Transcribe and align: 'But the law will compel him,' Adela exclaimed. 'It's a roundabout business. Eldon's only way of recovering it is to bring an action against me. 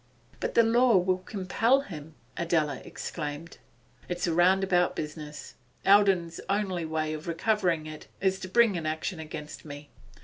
'But 0.39 0.55
the 0.55 0.63
law 0.63 0.97
will 0.97 1.19
compel 1.19 1.81
him,' 1.81 2.15
Adela 2.35 2.77
exclaimed. 2.83 3.59
'It's 4.09 4.25
a 4.25 4.33
roundabout 4.33 4.95
business. 4.95 5.53
Eldon's 5.85 6.39
only 6.49 6.85
way 6.85 7.13
of 7.13 7.27
recovering 7.27 7.85
it 7.85 8.07
is 8.19 8.39
to 8.39 8.47
bring 8.47 8.75
an 8.75 8.87
action 8.87 9.19
against 9.19 9.63
me. 9.63 9.91